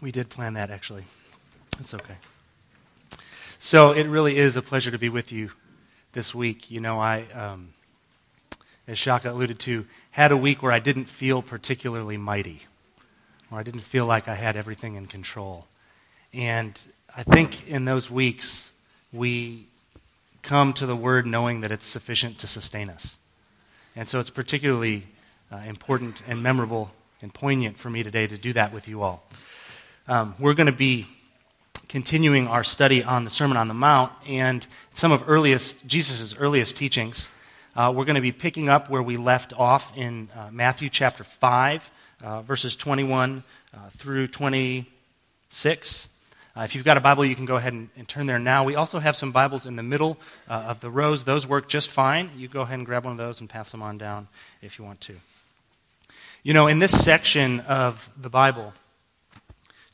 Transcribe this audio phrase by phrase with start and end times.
[0.00, 1.04] We did plan that, actually.
[1.80, 2.16] It's okay.
[3.58, 5.50] So it really is a pleasure to be with you
[6.12, 6.70] this week.
[6.70, 7.70] You know, I, um,
[8.86, 12.62] as Shaka alluded to, had a week where I didn't feel particularly mighty,
[13.50, 15.66] or I didn't feel like I had everything in control.
[16.32, 16.78] And
[17.16, 18.72] I think in those weeks,
[19.12, 19.66] we
[20.42, 23.16] come to the Word knowing that it's sufficient to sustain us.
[23.96, 25.06] And so it's particularly
[25.50, 29.24] uh, important and memorable and poignant for me today to do that with you all.
[30.08, 31.08] Um, we're going to be
[31.88, 36.76] continuing our study on the Sermon on the Mount and some of earliest Jesus' earliest
[36.76, 37.28] teachings.
[37.74, 41.24] Uh, we're going to be picking up where we left off in uh, Matthew chapter
[41.24, 41.90] 5,
[42.22, 43.42] uh, verses 21
[43.74, 46.08] uh, through 26.
[46.56, 48.62] Uh, if you've got a Bible, you can go ahead and, and, turn there now.
[48.62, 51.24] We also have some Bibles in the middle uh, of the rows.
[51.24, 52.30] Those work just fine.
[52.36, 54.28] You go ahead and grab one of those and pass them on down
[54.62, 55.16] if you want to.
[56.44, 58.72] You know, in this section of the Bible,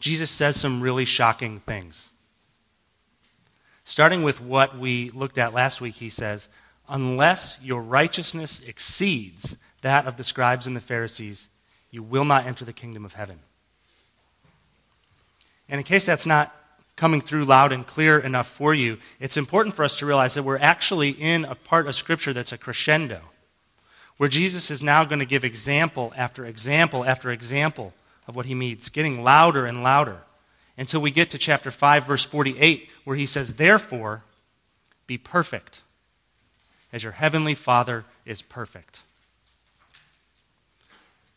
[0.03, 2.09] Jesus says some really shocking things.
[3.85, 6.49] Starting with what we looked at last week, he says,
[6.89, 11.49] Unless your righteousness exceeds that of the scribes and the Pharisees,
[11.93, 13.39] you will not enter the kingdom of heaven.
[15.69, 16.53] And in case that's not
[16.97, 20.43] coming through loud and clear enough for you, it's important for us to realize that
[20.43, 23.21] we're actually in a part of Scripture that's a crescendo,
[24.17, 27.95] where Jesus is now going to give example after example after example
[28.27, 30.19] of what he means, getting louder and louder
[30.77, 34.25] until we get to chapter 5, verse 48, where he says, Therefore,
[35.07, 35.83] be perfect
[36.93, 39.03] as your heavenly Father is perfect.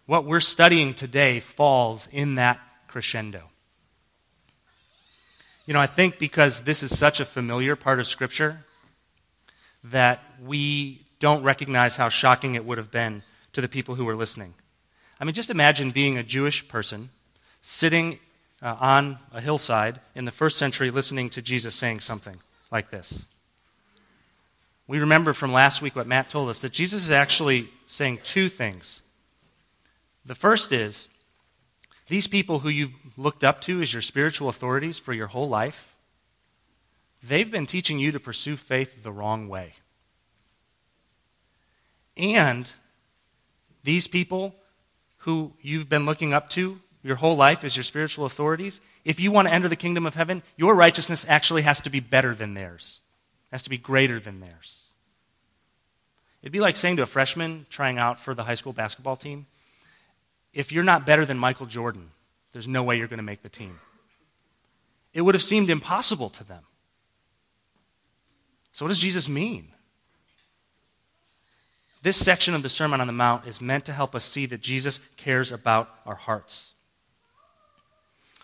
[0.05, 3.43] What we're studying today falls in that crescendo.
[5.65, 8.63] You know, I think because this is such a familiar part of Scripture
[9.85, 13.23] that we don't recognize how shocking it would have been
[13.53, 14.53] to the people who were listening.
[15.19, 17.09] I mean, just imagine being a Jewish person
[17.61, 18.19] sitting
[18.61, 22.37] uh, on a hillside in the first century listening to Jesus saying something
[22.71, 23.25] like this.
[24.87, 28.49] We remember from last week what Matt told us that Jesus is actually saying two
[28.49, 29.01] things.
[30.25, 31.07] The first is
[32.07, 35.95] these people who you've looked up to as your spiritual authorities for your whole life,
[37.23, 39.73] they've been teaching you to pursue faith the wrong way.
[42.15, 42.71] And
[43.83, 44.55] these people
[45.25, 49.31] who you've been looking up to your whole life as your spiritual authorities, if you
[49.31, 52.53] want to enter the kingdom of heaven, your righteousness actually has to be better than
[52.53, 53.01] theirs,
[53.51, 54.83] has to be greater than theirs.
[56.43, 59.47] It'd be like saying to a freshman trying out for the high school basketball team,
[60.53, 62.11] if you're not better than Michael Jordan,
[62.53, 63.79] there's no way you're going to make the team.
[65.11, 66.63] It would have seemed impossible to them.
[68.73, 69.69] So, what does Jesus mean?
[72.05, 74.61] This section of the Sermon on the Mount is meant to help us see that
[74.61, 76.75] Jesus cares about our hearts.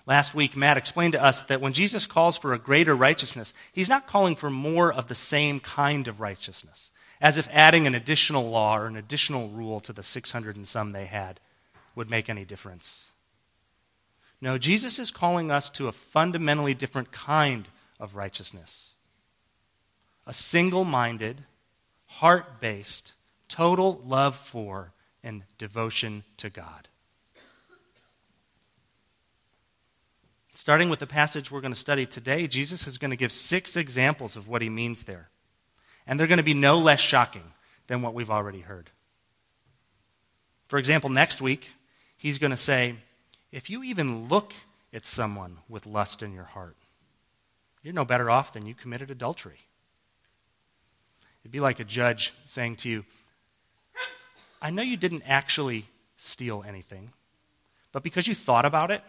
[0.08, 3.88] Last week, Matt explained to us that when Jesus calls for a greater righteousness, he's
[3.88, 6.90] not calling for more of the same kind of righteousness,
[7.22, 10.90] as if adding an additional law or an additional rule to the 600 and some
[10.90, 11.40] they had
[11.94, 13.12] would make any difference.
[14.42, 17.68] No, Jesus is calling us to a fundamentally different kind
[18.00, 18.96] of righteousness
[20.26, 21.44] a single minded,
[22.08, 23.14] heart based,
[23.52, 26.88] total love for and devotion to God.
[30.54, 33.76] Starting with the passage we're going to study today, Jesus is going to give six
[33.76, 35.30] examples of what he means there.
[36.08, 37.44] And they're going to be no less shocking
[37.88, 38.90] than what we've already heard.
[40.68, 41.70] For example, next week,
[42.16, 42.96] he's going to say,
[43.52, 44.54] if you even look
[44.94, 46.78] at someone with lust in your heart,
[47.84, 49.60] you're no better off than you committed adultery.
[51.44, 53.04] It'd be like a judge saying to you,
[54.62, 55.86] I know you didn't actually
[56.18, 57.12] steal anything,
[57.92, 59.02] but because you thought about it,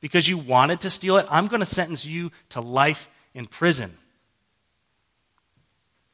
[0.00, 3.96] because you wanted to steal it, I'm going to sentence you to life in prison.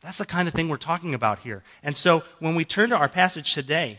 [0.00, 1.62] That's the kind of thing we're talking about here.
[1.82, 3.99] And so when we turn to our passage today,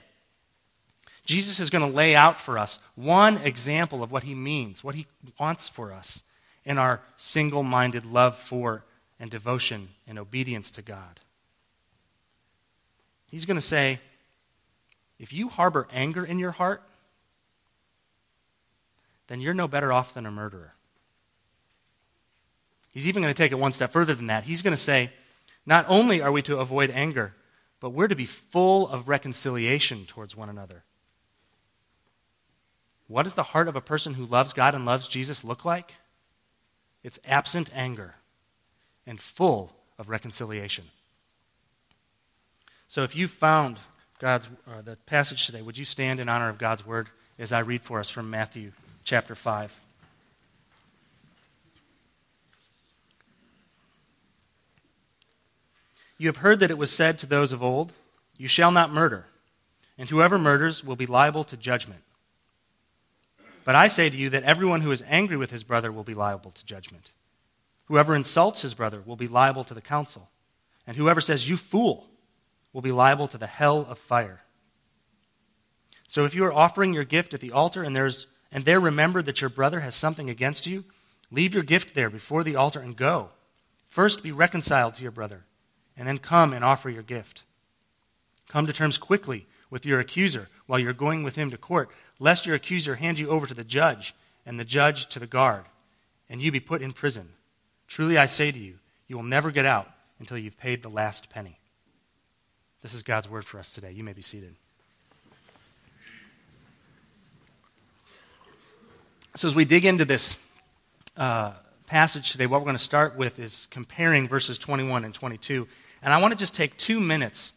[1.25, 4.95] Jesus is going to lay out for us one example of what he means, what
[4.95, 5.05] he
[5.39, 6.23] wants for us
[6.65, 8.83] in our single minded love for
[9.19, 11.19] and devotion and obedience to God.
[13.29, 13.99] He's going to say,
[15.19, 16.81] if you harbor anger in your heart,
[19.27, 20.73] then you're no better off than a murderer.
[22.91, 24.45] He's even going to take it one step further than that.
[24.45, 25.11] He's going to say,
[25.65, 27.33] not only are we to avoid anger,
[27.79, 30.83] but we're to be full of reconciliation towards one another.
[33.07, 35.95] What does the heart of a person who loves God and loves Jesus look like?
[37.03, 38.15] It's absent anger
[39.05, 40.85] and full of reconciliation.
[42.87, 43.77] So if you found
[44.19, 47.07] God's, uh, the passage today, would you stand in honor of God's word
[47.39, 48.73] as I read for us from Matthew
[49.05, 49.73] chapter 5?
[56.17, 57.93] You have heard that it was said to those of old,
[58.37, 59.25] You shall not murder,
[59.97, 62.01] and whoever murders will be liable to judgment.
[63.63, 66.13] But I say to you that everyone who is angry with his brother will be
[66.13, 67.11] liable to judgment.
[67.85, 70.27] Whoever insults his brother will be liable to the council.
[70.85, 72.08] And whoever says, You fool,
[72.73, 74.41] will be liable to the hell of fire.
[76.07, 79.21] So if you are offering your gift at the altar and, there's, and there remember
[79.21, 80.85] that your brother has something against you,
[81.31, 83.29] leave your gift there before the altar and go.
[83.89, 85.45] First be reconciled to your brother,
[85.95, 87.43] and then come and offer your gift.
[88.47, 92.45] Come to terms quickly with your accuser while you're going with him to court, lest
[92.45, 95.65] your accuser hand you over to the judge, and the judge to the guard,
[96.27, 97.29] and you be put in prison.
[97.87, 98.75] Truly I say to you,
[99.07, 101.58] you will never get out until you've paid the last penny.
[102.81, 103.91] This is God's word for us today.
[103.91, 104.55] You may be seated.
[109.35, 110.37] So, as we dig into this
[111.17, 111.53] uh,
[111.87, 115.67] passage today, what we're going to start with is comparing verses 21 and 22.
[116.01, 117.51] And I want to just take two minutes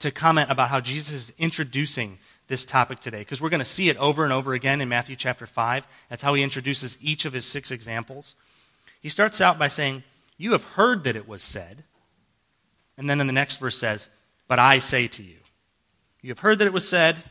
[0.00, 2.18] to comment about how Jesus is introducing
[2.48, 5.16] this topic today, because we're going to see it over and over again in Matthew
[5.16, 5.86] chapter 5.
[6.08, 8.36] That's how he introduces each of his six examples.
[9.02, 10.02] He starts out by saying,
[10.38, 11.84] You have heard that it was said.
[12.96, 14.08] And then in the next verse says,
[14.48, 15.38] But I say to you.
[16.22, 17.24] You have heard that it was said, and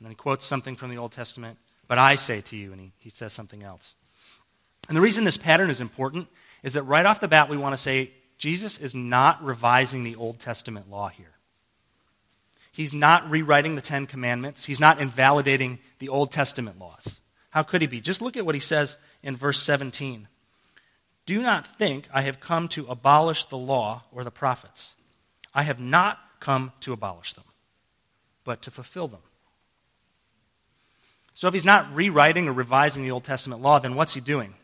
[0.00, 1.58] then he quotes something from the Old Testament,
[1.88, 3.94] But I say to you, and he, he says something else.
[4.88, 6.28] And the reason this pattern is important
[6.62, 10.16] is that right off the bat, we want to say Jesus is not revising the
[10.16, 11.32] Old Testament law here.
[12.72, 14.64] He's not rewriting the Ten Commandments.
[14.64, 17.20] He's not invalidating the Old Testament laws.
[17.50, 18.00] How could he be?
[18.00, 20.26] Just look at what he says in verse 17.
[21.26, 24.96] Do not think I have come to abolish the law or the prophets.
[25.54, 27.44] I have not come to abolish them,
[28.44, 29.20] but to fulfill them.
[31.34, 34.54] So if he's not rewriting or revising the Old Testament law, then what's he doing?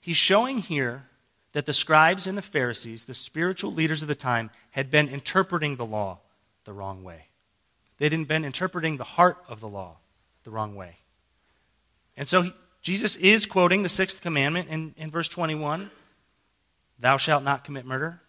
[0.00, 1.04] He's showing here
[1.52, 5.76] that the scribes and the Pharisees, the spiritual leaders of the time, had been interpreting
[5.76, 6.18] the law
[6.64, 7.26] the wrong way.
[7.98, 9.96] They had been interpreting the heart of the law
[10.44, 10.96] the wrong way.
[12.16, 12.52] And so he,
[12.82, 15.90] Jesus is quoting the sixth commandment in, in verse 21
[16.98, 18.20] Thou shalt not commit murder.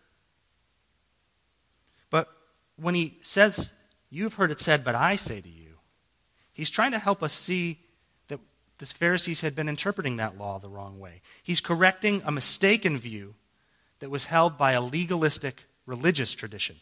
[2.82, 3.72] When he says,
[4.10, 5.78] You've heard it said, but I say to you,
[6.52, 7.80] he's trying to help us see
[8.28, 8.42] that
[8.78, 11.22] the Pharisees had been interpreting that law the wrong way.
[11.42, 13.36] He's correcting a mistaken view
[14.00, 16.76] that was held by a legalistic religious tradition.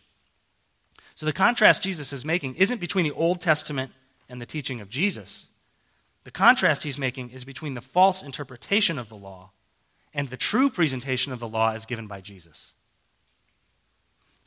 [1.14, 3.92] So the contrast Jesus is making isn't between the Old Testament
[4.28, 5.50] and the teaching of Jesus.
[6.24, 9.52] The contrast he's making is between the false interpretation of the law
[10.16, 12.74] and the true presentation of the law as given by Jesus.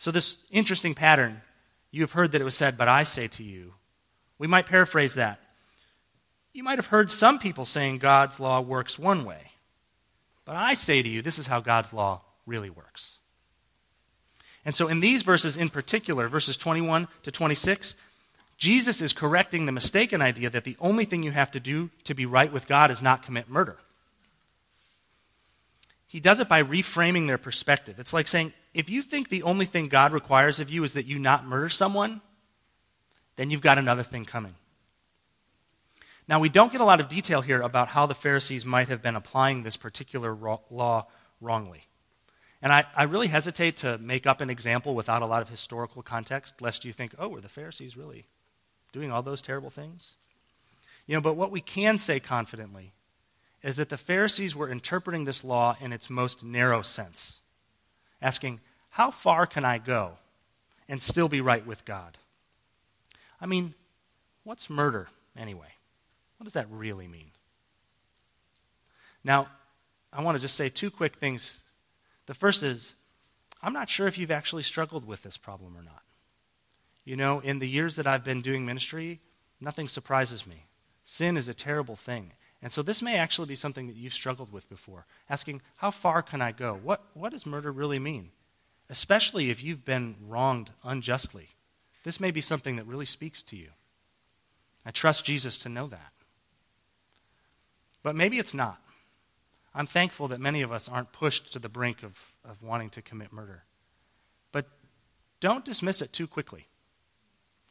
[0.03, 1.43] So, this interesting pattern,
[1.93, 3.75] you have heard that it was said, but I say to you,
[4.37, 5.41] we might paraphrase that.
[6.53, 9.53] You might have heard some people saying God's law works one way.
[10.45, 13.19] But I say to you, this is how God's law really works.
[14.65, 17.95] And so, in these verses in particular, verses 21 to 26,
[18.59, 22.15] Jesus is correcting the mistaken idea that the only thing you have to do to
[22.15, 23.77] be right with God is not commit murder.
[26.09, 28.01] He does it by reframing their perspective.
[28.01, 31.06] It's like saying, if you think the only thing God requires of you is that
[31.06, 32.20] you not murder someone,
[33.36, 34.55] then you've got another thing coming.
[36.29, 39.02] Now, we don't get a lot of detail here about how the Pharisees might have
[39.02, 40.34] been applying this particular
[40.70, 41.06] law
[41.41, 41.82] wrongly.
[42.62, 46.00] And I, I, really hesitate to make up an example without a lot of historical
[46.00, 48.26] context, lest you think, oh, were the Pharisees really
[48.93, 50.12] doing all those terrible things?
[51.08, 52.93] You know, but what we can say confidently
[53.64, 57.41] is that the Pharisees were interpreting this law in its most narrow sense,
[58.22, 58.60] asking,
[58.91, 60.12] how far can I go
[60.88, 62.17] and still be right with God?
[63.41, 63.74] I mean,
[64.44, 65.74] what's murder anyway?
[66.38, 67.31] What does that really mean?
[69.24, 69.48] Now,
[70.12, 71.58] I want to just say two quick things.
[72.26, 72.94] The first is,
[73.62, 76.02] I'm not sure if you've actually struggled with this problem or not.
[77.05, 79.20] You know, in the years that I've been doing ministry,
[79.60, 80.67] nothing surprises me.
[81.05, 82.32] Sin is a terrible thing.
[82.63, 86.23] And so this may actually be something that you've struggled with before, asking, how far
[86.23, 86.79] can I go?
[86.81, 88.31] What, what does murder really mean?
[88.89, 91.49] Especially if you've been wronged unjustly.
[92.05, 93.71] This may be something that really speaks to you.
[94.87, 96.13] I trust Jesus to know that.
[98.03, 98.81] But maybe it's not.
[99.75, 103.03] I'm thankful that many of us aren't pushed to the brink of, of wanting to
[103.03, 103.65] commit murder.
[104.53, 104.67] But
[105.41, 106.67] don't dismiss it too quickly.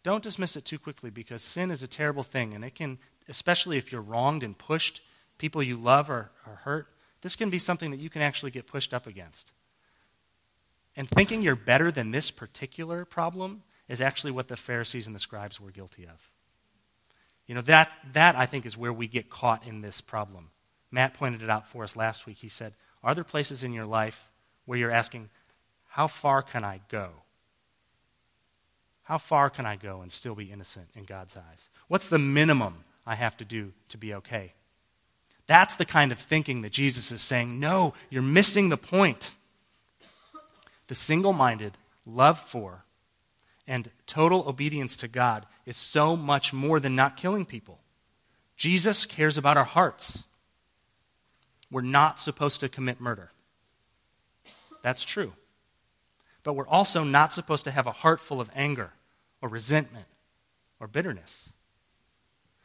[0.04, 2.98] Don't dismiss it too quickly because sin is a terrible thing, and it can,
[3.32, 5.02] especially if you're wronged and pushed,
[5.40, 6.88] people you love are, are hurt,
[7.22, 9.52] this can be something that you can actually get pushed up against.
[10.96, 15.20] And thinking you're better than this particular problem is actually what the Pharisees and the
[15.20, 16.30] scribes were guilty of.
[17.48, 20.52] You know, that, that I think is where we get caught in this problem.
[20.92, 22.38] Matt pointed it out for us last week.
[22.38, 22.74] He said,
[23.04, 24.28] Are there places in your life
[24.66, 25.30] where you're asking,
[25.90, 27.10] how far can I go?
[29.04, 31.70] How far can I go and still be innocent in God's eyes?
[31.90, 34.54] What's the minimum I have to do to be okay?
[35.48, 39.34] That's the kind of thinking that Jesus is saying, no, you're missing the point.
[40.88, 42.84] The single minded love for
[43.68, 47.80] and total obedience to God is so much more than not killing people.
[48.58, 50.26] Jesus cares about our hearts.
[51.72, 53.32] We're not supposed to commit murder.
[54.82, 55.34] That's true.
[56.44, 58.92] But we're also not supposed to have a heart full of anger
[59.42, 60.08] or resentment
[60.80, 61.54] or bitterness.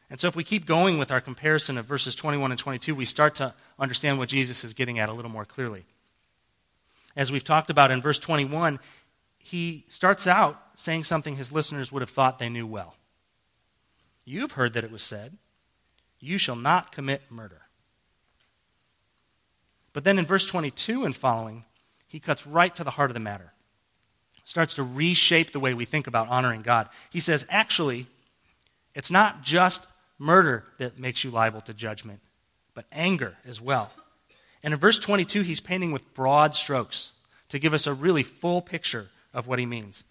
[0.08, 3.04] And so, if we keep going with our comparison of verses 21 and 22, we
[3.04, 5.84] start to understand what Jesus is getting at a little more clearly.
[7.16, 8.78] As we've talked about in verse 21,
[9.38, 12.94] he starts out saying something his listeners would have thought they knew well.
[14.24, 15.36] You've heard that it was said,
[16.20, 17.62] You shall not commit murder.
[19.92, 21.64] But then in verse 22 and following,
[22.06, 23.52] he cuts right to the heart of the matter,
[24.44, 26.88] starts to reshape the way we think about honoring God.
[27.10, 28.06] He says, Actually,
[28.94, 29.86] it's not just
[30.18, 32.20] murder that makes you liable to judgment,
[32.74, 33.90] but anger as well.
[34.62, 37.12] And in verse 22, he's painting with broad strokes
[37.50, 40.04] to give us a really full picture of what he means.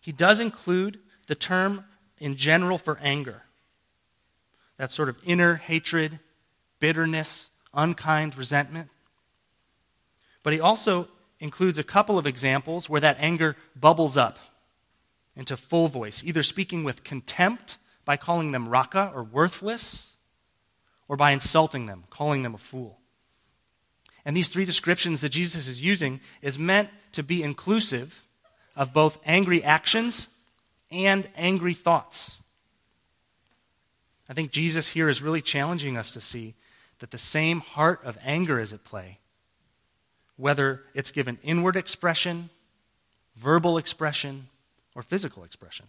[0.00, 1.84] He does include the term
[2.18, 3.42] in general for anger
[4.76, 6.18] that sort of inner hatred,
[6.80, 8.90] bitterness, unkind resentment.
[10.42, 11.08] But he also
[11.40, 14.38] includes a couple of examples where that anger bubbles up
[15.34, 20.14] into full voice, either speaking with contempt by calling them raca or worthless,
[21.08, 22.98] or by insulting them, calling them a fool.
[24.24, 28.26] And these three descriptions that Jesus is using is meant to be inclusive
[28.74, 30.28] of both angry actions
[30.90, 32.38] and angry thoughts.
[34.28, 36.54] I think Jesus here is really challenging us to see
[36.98, 39.18] that the same heart of anger is at play,
[40.36, 42.50] whether it's given inward expression,
[43.36, 44.48] verbal expression,
[44.94, 45.86] or physical expression.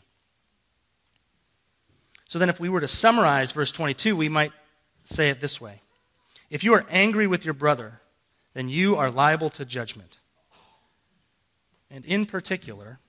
[2.27, 4.51] So then, if we were to summarize verse 22, we might
[5.03, 5.81] say it this way
[6.49, 8.01] If you are angry with your brother,
[8.53, 10.17] then you are liable to judgment.
[11.89, 12.99] And in particular,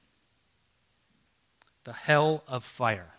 [1.85, 3.15] the hell of fire.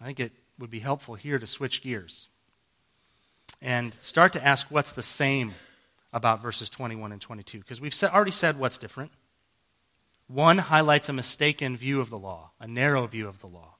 [0.00, 2.28] I think it would be helpful here to switch gears
[3.60, 5.52] and start to ask what's the same
[6.12, 7.58] about verses 21 and 22.
[7.58, 9.10] Because we've already said what's different.
[10.32, 13.74] One highlights a mistaken view of the law, a narrow view of the law.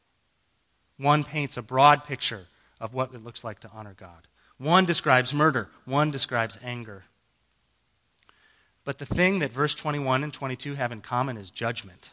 [0.97, 2.47] One paints a broad picture
[2.81, 4.27] of what it looks like to honor God.
[4.59, 7.05] One describes murder, one describes anger.
[8.85, 12.11] But the thing that verse 21 and 22 have in common is judgment.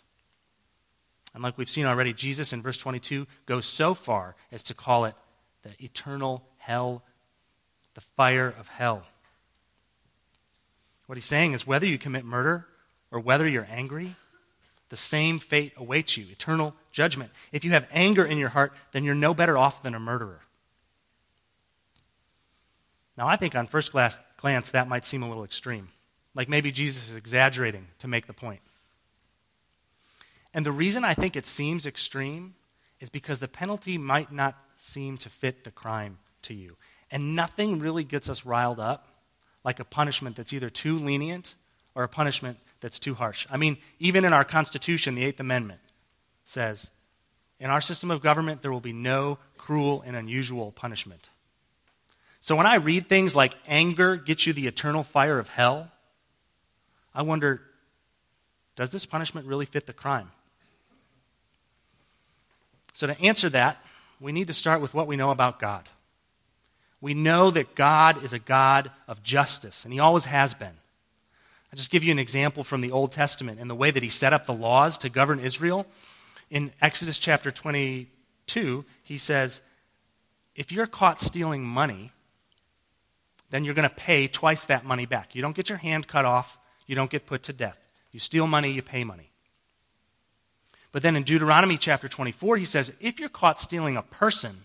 [1.34, 5.06] And like we've seen already, Jesus in verse 22 goes so far as to call
[5.06, 5.16] it
[5.64, 7.02] the eternal hell,
[7.96, 9.02] the fire of hell.
[11.08, 12.68] What he's saying is whether you commit murder
[13.10, 14.16] or whether you're angry,
[14.90, 17.32] the same fate awaits you eternal judgment.
[17.52, 20.42] If you have anger in your heart, then you're no better off than a murderer.
[23.18, 25.90] Now, I think on first glance that might seem a little extreme.
[26.36, 28.62] Like maybe Jesus is exaggerating to make the point.
[30.54, 32.56] And the reason I think it seems extreme
[33.00, 36.78] is because the penalty might not seem to fit the crime to you.
[37.12, 39.08] And nothing really gets us riled up
[39.64, 41.56] like a punishment that's either too lenient
[41.98, 43.48] or a punishment that's too harsh.
[43.50, 45.80] I mean, even in our Constitution, the Eighth Amendment
[46.46, 46.92] says
[47.60, 51.30] in our system of government, there will be no cruel and unusual punishment.
[52.40, 55.92] So when I read things like anger gets you the eternal fire of hell,
[57.16, 57.62] I wonder
[58.76, 60.30] does this punishment really fit the crime?
[62.94, 63.84] So, to answer that,
[64.20, 65.90] we need to start with what we know about God.
[67.02, 70.78] We know that God is a God of justice, and He always has been.
[71.72, 74.10] I'll just give you an example from the Old Testament and the way that He
[74.10, 75.86] set up the laws to govern Israel.
[76.50, 79.62] In Exodus chapter 22, He says,
[80.56, 82.12] If you're caught stealing money,
[83.50, 85.36] then you're going to pay twice that money back.
[85.36, 87.78] You don't get your hand cut off, you don't get put to death.
[88.12, 89.30] You steal money, you pay money.
[90.92, 94.64] But then in Deuteronomy chapter 24, he says, if you're caught stealing a person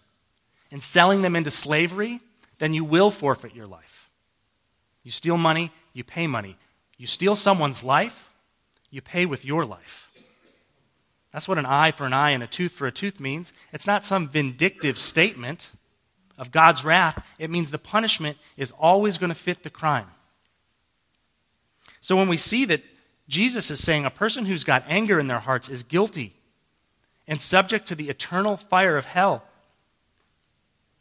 [0.70, 2.20] and selling them into slavery,
[2.58, 4.08] then you will forfeit your life.
[5.02, 6.56] You steal money, you pay money.
[7.02, 8.30] You steal someone's life,
[8.92, 10.08] you pay with your life.
[11.32, 13.52] That's what an eye for an eye and a tooth for a tooth means.
[13.72, 15.72] It's not some vindictive statement
[16.38, 17.26] of God's wrath.
[17.40, 20.06] It means the punishment is always going to fit the crime.
[22.00, 22.84] So when we see that
[23.26, 26.32] Jesus is saying a person who's got anger in their hearts is guilty
[27.26, 29.42] and subject to the eternal fire of hell.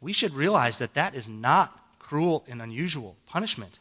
[0.00, 3.78] We should realize that that is not cruel and unusual punishment.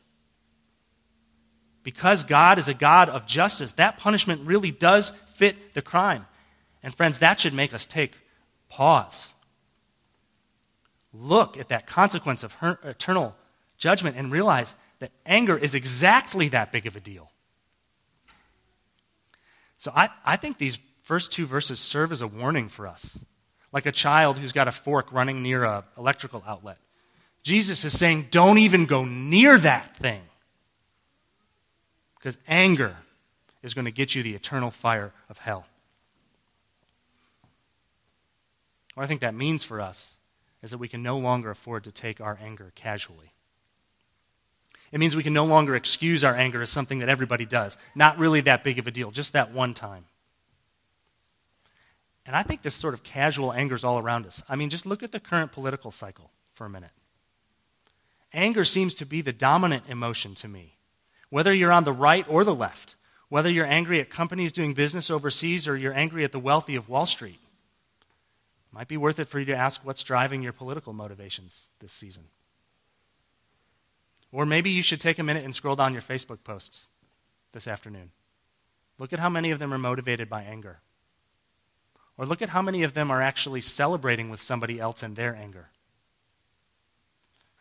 [1.84, 6.28] Because God is a God of justice, that punishment really does fit the crime.
[6.84, 8.14] And friends, that should make us take
[8.70, 9.30] pause.
[11.14, 13.36] Look at that consequence of her- eternal
[13.78, 17.32] judgment and realize that anger is exactly that big of a deal.
[19.80, 23.18] So I, I think these first two verses serve as a warning for us,
[23.74, 26.78] like a child who's got a fork running near an electrical outlet.
[27.42, 30.22] Jesus is saying, don't even go near that thing.
[32.22, 32.98] Because anger
[33.64, 35.66] is going to get you the eternal fire of hell.
[38.94, 40.18] What I think that means for us
[40.62, 43.34] is that we can no longer afford to take our anger casually.
[44.92, 47.78] It means we can no longer excuse our anger as something that everybody does.
[47.96, 50.06] Not really that big of a deal, just that one time.
[52.28, 54.44] And I think this sort of casual anger is all around us.
[54.48, 56.92] I mean, just look at the current political cycle for a minute.
[58.32, 60.76] Anger seems to be the dominant emotion to me.
[61.32, 62.98] Whether you're on the right or the left,
[63.30, 66.90] whether you're angry at companies doing business overseas or you're angry at the wealthy of
[66.90, 70.92] Wall Street, it might be worth it for you to ask what's driving your political
[70.92, 72.26] motivations this season.
[74.34, 76.88] Or maybe you should take a minute and scroll down your Facebook posts
[77.54, 78.12] this afternoon.
[79.00, 80.80] Look at how many of them are motivated by anger.
[82.18, 85.34] Or look at how many of them are actually celebrating with somebody else in their
[85.34, 85.70] anger.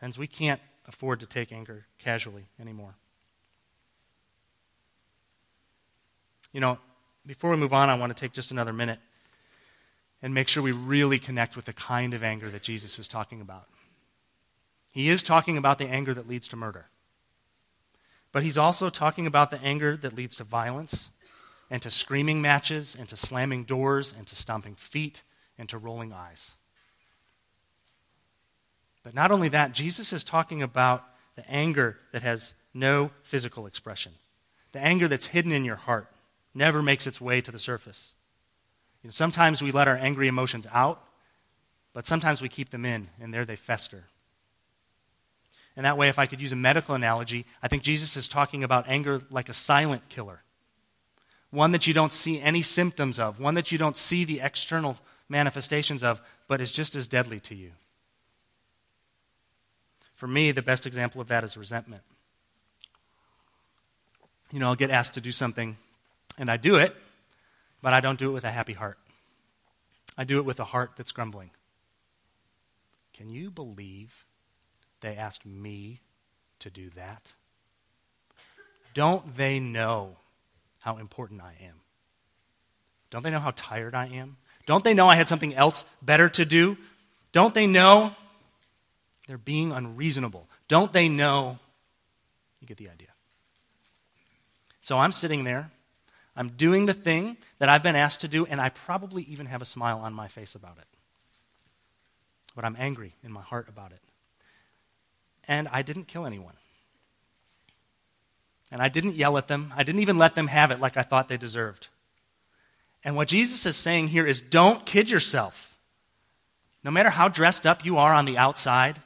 [0.00, 2.96] Friends, we can't afford to take anger casually anymore.
[6.52, 6.78] You know,
[7.26, 8.98] before we move on, I want to take just another minute
[10.22, 13.40] and make sure we really connect with the kind of anger that Jesus is talking
[13.40, 13.66] about.
[14.90, 16.86] He is talking about the anger that leads to murder.
[18.32, 21.10] But he's also talking about the anger that leads to violence
[21.70, 25.22] and to screaming matches and to slamming doors and to stomping feet
[25.58, 26.54] and to rolling eyes.
[29.02, 31.04] But not only that, Jesus is talking about
[31.36, 34.12] the anger that has no physical expression,
[34.72, 36.08] the anger that's hidden in your heart,
[36.54, 38.14] never makes its way to the surface.
[39.02, 41.02] You know, sometimes we let our angry emotions out,
[41.92, 44.04] but sometimes we keep them in, and there they fester.
[45.76, 48.64] And that way, if I could use a medical analogy, I think Jesus is talking
[48.64, 50.42] about anger like a silent killer.
[51.50, 54.98] One that you don't see any symptoms of, one that you don't see the external
[55.28, 57.70] manifestations of, but is just as deadly to you.
[60.14, 62.02] For me, the best example of that is resentment.
[64.52, 65.76] You know, I'll get asked to do something,
[66.40, 66.96] and I do it,
[67.82, 68.98] but I don't do it with a happy heart.
[70.16, 71.50] I do it with a heart that's grumbling.
[73.12, 74.24] Can you believe
[75.02, 76.00] they asked me
[76.60, 77.34] to do that?
[78.94, 80.16] Don't they know
[80.80, 81.76] how important I am?
[83.10, 84.38] Don't they know how tired I am?
[84.64, 86.78] Don't they know I had something else better to do?
[87.32, 88.14] Don't they know
[89.28, 90.48] they're being unreasonable?
[90.68, 91.58] Don't they know?
[92.60, 93.08] You get the idea.
[94.80, 95.70] So I'm sitting there.
[96.36, 99.62] I'm doing the thing that I've been asked to do, and I probably even have
[99.62, 100.86] a smile on my face about it.
[102.54, 104.00] But I'm angry in my heart about it
[105.50, 106.54] and I didn't kill anyone.
[108.70, 109.74] And I didn't yell at them.
[109.76, 111.88] I didn't even let them have it like I thought they deserved.
[113.02, 115.76] And what Jesus is saying here is don't kid yourself.
[116.84, 119.00] No matter how dressed up you are on the outside,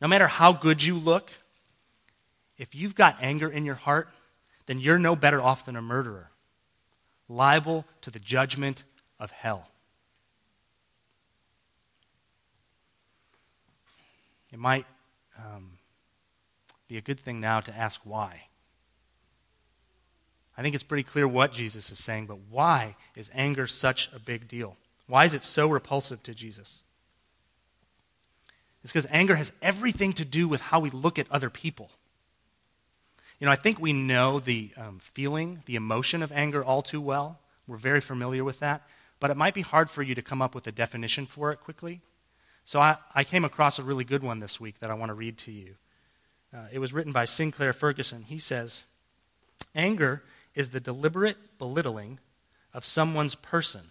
[0.00, 1.32] no matter how good you look,
[2.56, 4.08] if you've got anger in your heart,
[4.66, 6.30] then you're no better off than a murderer,
[7.32, 8.84] liable to the judgment
[9.18, 9.68] of hell.
[14.52, 14.86] It might
[15.38, 15.78] um,
[16.88, 18.42] be a good thing now to ask why.
[20.56, 24.18] I think it's pretty clear what Jesus is saying, but why is anger such a
[24.18, 24.76] big deal?
[25.06, 26.82] Why is it so repulsive to Jesus?
[28.82, 31.90] It's because anger has everything to do with how we look at other people.
[33.42, 37.00] You know, I think we know the um, feeling, the emotion of anger all too
[37.00, 37.40] well.
[37.66, 38.86] We're very familiar with that.
[39.18, 41.56] But it might be hard for you to come up with a definition for it
[41.58, 42.02] quickly.
[42.64, 45.14] So I, I came across a really good one this week that I want to
[45.14, 45.74] read to you.
[46.54, 48.22] Uh, it was written by Sinclair Ferguson.
[48.28, 48.84] He says,
[49.74, 50.22] Anger
[50.54, 52.20] is the deliberate belittling
[52.72, 53.88] of someone's person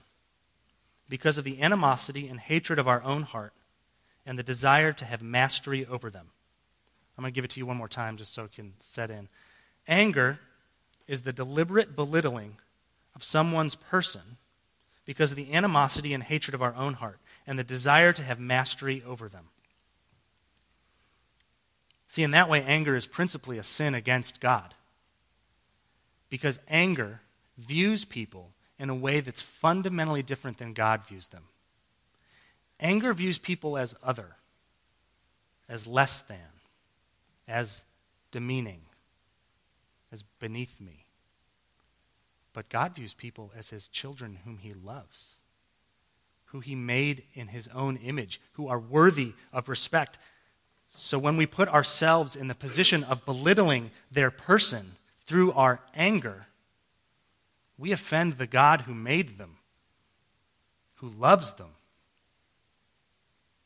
[1.10, 3.52] because of the animosity and hatred of our own heart
[4.26, 6.30] and the desire to have mastery over them.
[7.18, 9.12] I'm going to give it to you one more time just so it can set
[9.12, 9.28] in.
[9.88, 10.40] Anger
[11.08, 12.58] is the deliberate belittling
[13.16, 14.38] of someone's person
[15.06, 18.40] because of the animosity and hatred of our own heart and the desire to have
[18.40, 19.46] mastery over them.
[22.08, 24.74] See, in that way, anger is principally a sin against God.
[26.30, 27.22] Because anger
[27.58, 31.44] views people in a way that's fundamentally different than God views them.
[32.80, 34.36] Anger views people as other,
[35.70, 36.38] as less than,
[37.48, 37.84] as
[38.32, 38.82] demeaning.
[40.12, 41.06] As beneath me.
[42.54, 45.36] But God views people as his children whom he loves,
[46.46, 50.18] who he made in his own image, who are worthy of respect.
[50.90, 54.94] So when we put ourselves in the position of belittling their person
[55.26, 56.48] through our anger,
[57.78, 59.58] we offend the God who made them,
[60.96, 61.70] who loves them.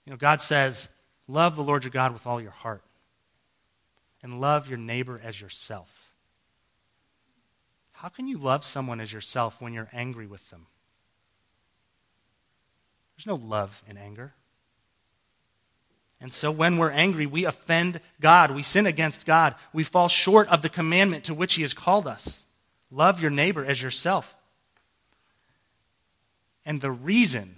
[0.05, 0.87] You know, God says,
[1.27, 2.83] Love the Lord your God with all your heart,
[4.21, 5.94] and love your neighbor as yourself.
[7.95, 10.67] How can you love someone as yourself when you're angry with them?
[13.15, 14.33] There's no love in anger.
[16.19, 18.51] And so when we're angry, we offend God.
[18.51, 19.55] We sin against God.
[19.73, 22.45] We fall short of the commandment to which He has called us.
[22.91, 24.35] Love your neighbor as yourself.
[26.65, 27.55] And the reason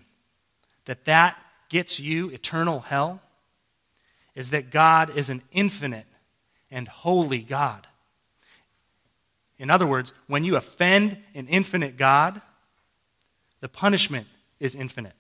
[0.86, 1.38] that that
[1.70, 3.22] gets you eternal hell
[4.36, 6.06] is that God is an infinite
[6.70, 7.88] and holy God.
[9.60, 12.42] In other words, when you offend an infinite God,
[13.60, 14.28] the punishment
[14.60, 15.16] is infinite.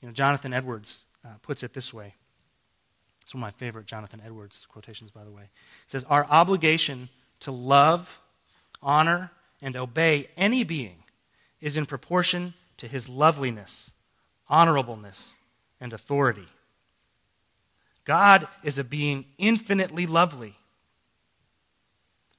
[0.00, 2.14] You know, Jonathan Edwards uh, puts it this way.
[3.22, 5.42] It's one of my favorite Jonathan Edwards quotations, by the way.
[5.42, 7.08] He says, Our obligation
[7.40, 8.20] to love,
[8.82, 9.30] honor,
[9.62, 11.04] and obey any being
[11.60, 13.90] is in proportion to his loveliness,
[14.50, 15.32] honorableness,
[15.80, 16.46] and authority.
[18.04, 20.56] God is a being infinitely lovely.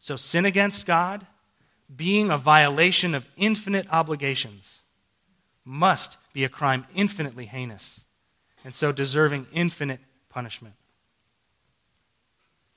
[0.01, 1.27] So, sin against God,
[1.95, 4.81] being a violation of infinite obligations,
[5.63, 8.03] must be a crime infinitely heinous,
[8.65, 10.73] and so deserving infinite punishment.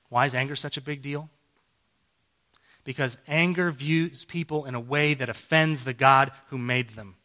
[0.09, 1.31] Why is anger such a big deal?
[2.83, 7.15] Because anger views people in a way that offends the God who made them.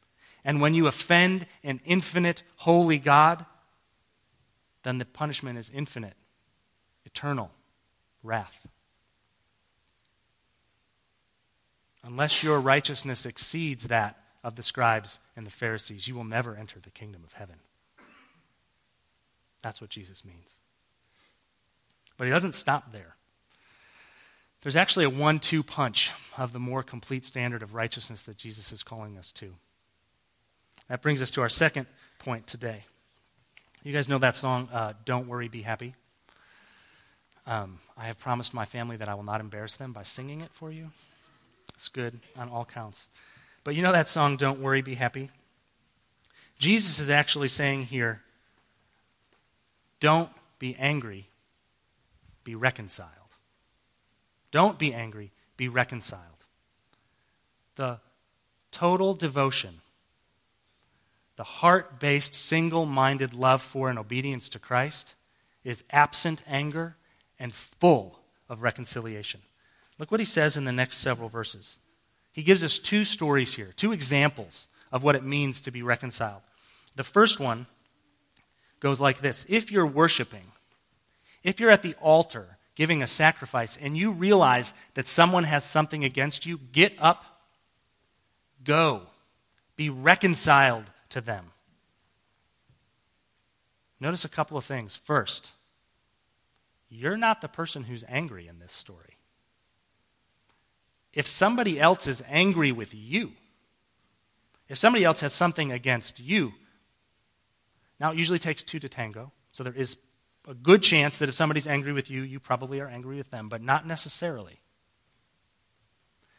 [0.46, 3.44] And when you offend an infinite, holy God,
[4.82, 6.14] then the punishment is infinite,
[7.04, 7.50] eternal
[8.22, 8.66] wrath.
[12.02, 16.80] Unless your righteousness exceeds that of the scribes and the Pharisees, you will never enter
[16.80, 17.56] the kingdom of heaven.
[19.62, 20.54] That's what Jesus means.
[22.16, 23.16] But he doesn't stop there.
[24.62, 28.72] There's actually a one two punch of the more complete standard of righteousness that Jesus
[28.72, 29.54] is calling us to.
[30.88, 31.86] That brings us to our second
[32.18, 32.84] point today.
[33.82, 35.94] You guys know that song, uh, Don't Worry, Be Happy?
[37.46, 40.50] Um, I have promised my family that I will not embarrass them by singing it
[40.52, 40.90] for you.
[41.80, 43.08] It's good on all counts.
[43.64, 45.30] But you know that song, Don't Worry, Be Happy?
[46.58, 48.20] Jesus is actually saying here,
[49.98, 51.28] don't be angry,
[52.44, 53.08] be reconciled.
[54.50, 56.44] Don't be angry, be reconciled.
[57.76, 57.98] The
[58.72, 59.80] total devotion
[61.36, 65.14] the heart based, single minded love for and obedience to Christ
[65.64, 66.96] is absent anger
[67.38, 68.18] and full
[68.50, 69.40] of reconciliation.
[70.00, 71.78] Look what he says in the next several verses.
[72.32, 76.40] He gives us two stories here, two examples of what it means to be reconciled.
[76.96, 77.66] The first one
[78.80, 80.46] goes like this If you're worshiping,
[81.42, 86.02] if you're at the altar giving a sacrifice, and you realize that someone has something
[86.02, 87.42] against you, get up,
[88.64, 89.02] go,
[89.76, 91.52] be reconciled to them.
[94.00, 94.96] Notice a couple of things.
[94.96, 95.52] First,
[96.88, 99.09] you're not the person who's angry in this story.
[101.12, 103.32] If somebody else is angry with you,
[104.68, 106.52] if somebody else has something against you,
[107.98, 109.96] now it usually takes two to tango, so there is
[110.48, 113.48] a good chance that if somebody's angry with you, you probably are angry with them,
[113.48, 114.60] but not necessarily.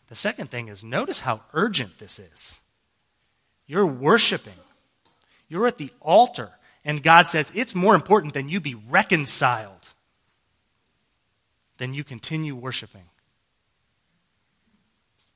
[0.08, 2.58] The second thing is notice how urgent this is.
[3.68, 4.60] You're worshiping.
[5.48, 6.50] You're at the altar.
[6.84, 9.88] And God says, it's more important than you be reconciled
[11.78, 13.06] than you continue worshiping.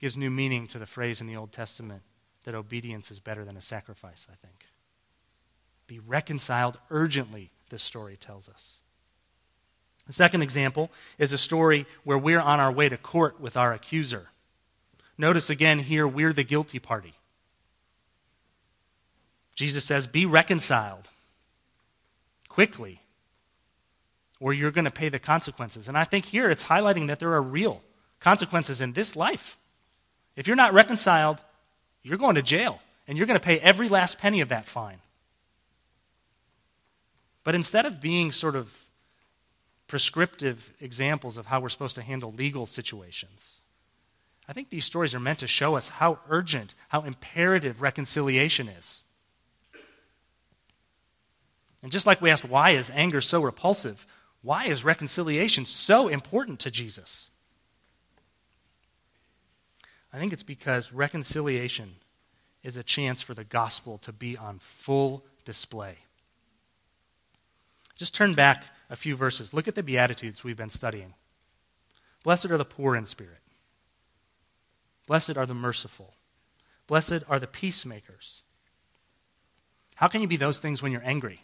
[0.06, 2.04] Gives new meaning to the phrase in the Old Testament
[2.44, 4.68] that obedience is better than a sacrifice, I think.
[5.88, 8.82] Be reconciled urgently, this story tells us.
[10.06, 13.74] The second example is a story where we're on our way to court with our
[13.74, 14.28] accuser.
[15.18, 17.16] Notice again here, we're the guilty party.
[19.56, 21.10] Jesus says, Be reconciled
[22.48, 23.02] quickly,
[24.40, 25.90] or you're going to pay the consequences.
[25.90, 27.82] And I think here it's highlighting that there are real
[28.20, 29.58] consequences in this life.
[30.36, 31.40] If you're not reconciled,
[32.04, 35.00] you're going to jail, and you're going to pay every last penny of that fine.
[37.44, 38.74] But instead of being sort of
[39.88, 43.62] prescriptive examples of how we're supposed to handle legal situations,
[44.48, 49.02] I think these stories are meant to show us how urgent, how imperative reconciliation is.
[51.82, 54.08] And just like we asked, why is anger so repulsive?
[54.42, 57.30] Why is reconciliation so important to Jesus?
[60.16, 61.96] I think it's because reconciliation
[62.64, 65.98] is a chance for the gospel to be on full display.
[67.98, 69.54] Just turn back a few verses.
[69.54, 71.16] Look at the Beatitudes we've been studying.
[72.24, 73.42] Blessed are the poor in spirit.
[75.06, 76.14] Blessed are the merciful.
[76.88, 78.42] Blessed are the peacemakers.
[79.96, 81.42] How can you be those things when you're angry?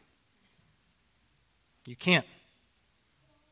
[1.86, 2.26] You can't.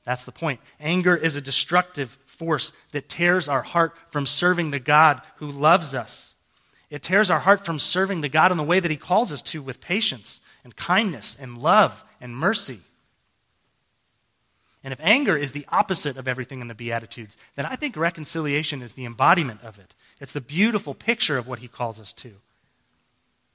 [0.05, 0.59] That's the point.
[0.79, 5.93] Anger is a destructive force that tears our heart from serving the God who loves
[5.93, 6.35] us.
[6.89, 9.41] It tears our heart from serving the God in the way that He calls us
[9.43, 12.79] to with patience and kindness and love and mercy.
[14.83, 18.81] And if anger is the opposite of everything in the Beatitudes, then I think reconciliation
[18.81, 19.93] is the embodiment of it.
[20.19, 22.31] It's the beautiful picture of what He calls us to.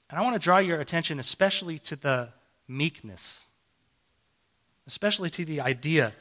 [0.09, 2.29] And I want to draw your attention especially to the
[2.67, 3.43] meekness,
[4.85, 6.13] especially to the idea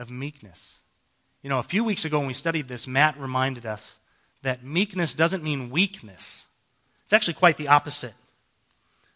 [0.00, 0.80] of meekness.
[1.42, 3.98] You know, a few weeks ago when we studied this, Matt reminded us
[4.42, 6.46] that meekness doesn't mean weakness.
[7.04, 8.14] It's actually quite the opposite.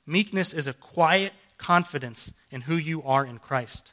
[0.06, 3.92] Meekness is a quiet confidence in who you are in Christ.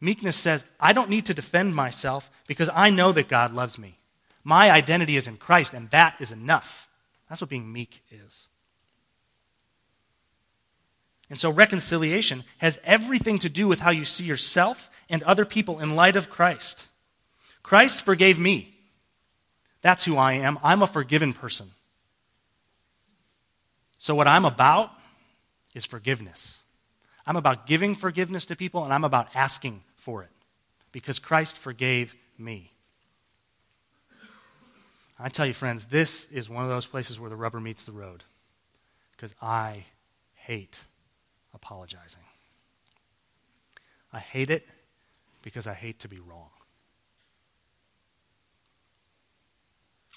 [0.00, 3.98] Meekness says, I don't need to defend myself because I know that God loves me.
[4.44, 6.88] My identity is in Christ, and that is enough.
[7.28, 8.48] That's what being meek is.
[11.30, 15.78] And so reconciliation has everything to do with how you see yourself and other people
[15.78, 16.86] in light of Christ.
[17.62, 18.74] Christ forgave me.
[19.82, 20.58] That's who I am.
[20.64, 21.70] I'm a forgiven person.
[23.98, 24.90] So, what I'm about
[25.74, 26.60] is forgiveness.
[27.26, 30.30] I'm about giving forgiveness to people, and I'm about asking for it
[30.90, 32.72] because Christ forgave me.
[35.20, 37.92] I tell you, friends, this is one of those places where the rubber meets the
[37.92, 38.24] road
[39.14, 39.84] because I
[40.34, 40.80] hate
[41.54, 42.24] apologizing.
[44.12, 44.66] I hate it
[45.42, 46.50] because I hate to be wrong.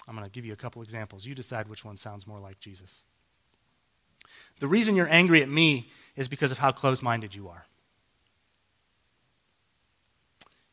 [0.08, 1.26] I'm going to give you a couple examples.
[1.26, 3.02] You decide which one sounds more like Jesus.
[4.60, 7.66] The reason you're angry at me is because of how close minded you are.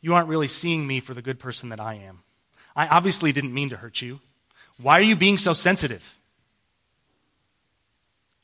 [0.01, 2.23] You aren't really seeing me for the good person that I am.
[2.75, 4.21] I obviously didn't mean to hurt you.
[4.81, 6.17] Why are you being so sensitive?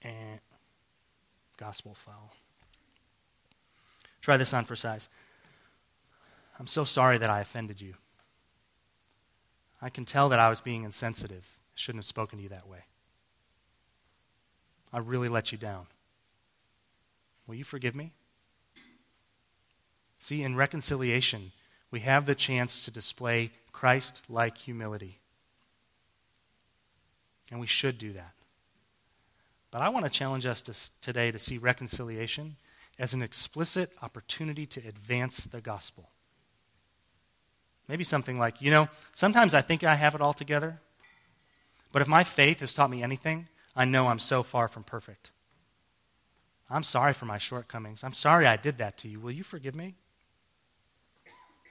[0.03, 0.41] And
[1.57, 2.33] gospel foul.
[4.23, 5.09] Try this on for size.
[6.59, 7.95] I'm so sorry that I offended you.
[9.81, 11.45] I can tell that I was being insensitive.
[11.47, 12.85] I shouldn't have spoken to you that way.
[14.93, 15.87] I really let you down.
[17.47, 18.13] Will you forgive me?
[20.19, 21.53] See, in reconciliation,
[21.91, 25.19] we have the chance to display Christ like humility.
[27.51, 28.33] And we should do that.
[29.71, 32.57] But I want to challenge us to, today to see reconciliation
[32.99, 36.11] as an explicit opportunity to advance the gospel.
[37.89, 40.81] Maybe something like, you know, sometimes I think I have it all together,
[41.91, 45.31] but if my faith has taught me anything, I know I'm so far from perfect.
[46.71, 48.05] I'm sorry for my shortcomings.
[48.05, 49.21] I'm sorry I did that to you.
[49.21, 49.95] Will you forgive me?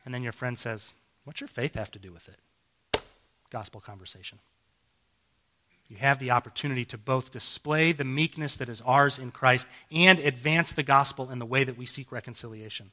[0.06, 0.92] And then your friend says,
[1.24, 3.02] What's your faith have to do with it?
[3.50, 4.40] Gospel conversation.
[5.90, 10.20] You have the opportunity to both display the meekness that is ours in Christ and
[10.20, 12.92] advance the gospel in the way that we seek reconciliation.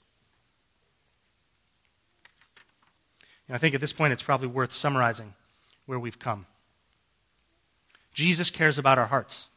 [3.49, 5.35] And I think at this point it's probably worth summarizing
[5.87, 6.47] where we've come.
[8.13, 9.49] Jesus cares about our hearts.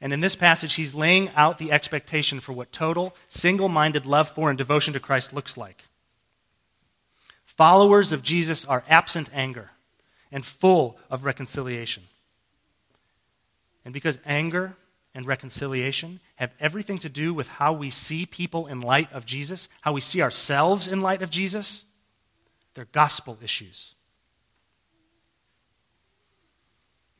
[0.00, 4.28] And in this passage, he's laying out the expectation for what total, single minded love
[4.28, 5.84] for and devotion to Christ looks like.
[7.44, 9.70] Followers of Jesus are absent anger
[10.32, 12.04] and full of reconciliation.
[13.84, 14.76] And because anger
[15.14, 19.68] and reconciliation have everything to do with how we see people in light of Jesus,
[19.82, 21.84] how we see ourselves in light of Jesus,
[22.80, 23.92] they're gospel issues.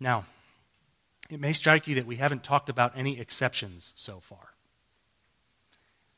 [0.01, 0.25] Now,
[1.29, 4.55] it may strike you that we haven't talked about any exceptions so far.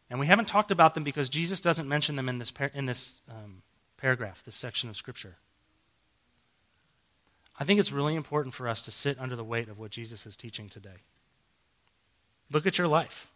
[0.09, 2.87] And we haven't talked about them because Jesus doesn't mention them in this, par- in
[2.87, 3.63] this um,
[3.97, 5.35] paragraph, this section of Scripture.
[7.59, 10.25] I think it's really important for us to sit under the weight of what Jesus
[10.25, 11.03] is teaching today.
[12.49, 13.27] Look at your life.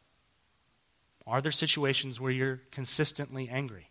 [1.27, 3.89] Are there situations where you're consistently angry?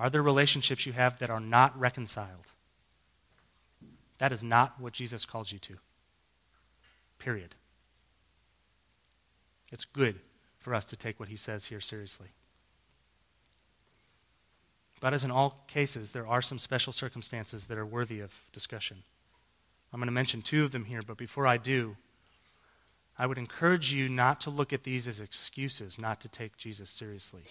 [0.00, 2.46] Are there relationships you have that are not reconciled?
[4.16, 5.74] That is not what Jesus calls you to.
[7.18, 7.54] Period.
[9.70, 10.18] It's good
[10.58, 12.28] for us to take what he says here seriously.
[15.00, 19.02] But as in all cases, there are some special circumstances that are worthy of discussion.
[19.92, 21.96] I'm going to mention two of them here, but before I do,
[23.18, 26.88] I would encourage you not to look at these as excuses not to take Jesus
[26.88, 27.42] seriously.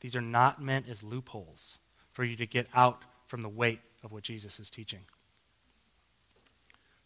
[0.00, 1.78] These are not meant as loopholes
[2.12, 5.00] for you to get out from the weight of what Jesus is teaching.